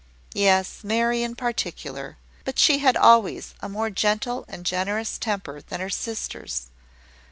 "Yes: 0.33 0.83
Mary 0.83 1.21
in 1.21 1.35
particular; 1.35 2.17
but 2.43 2.57
she 2.57 2.79
had 2.79 2.97
always 2.97 3.53
a 3.59 3.69
more 3.69 3.91
gentle 3.91 4.45
and 4.47 4.65
generous 4.65 5.19
temper 5.19 5.61
than 5.61 5.79
her 5.79 5.91
sisters. 5.91 6.69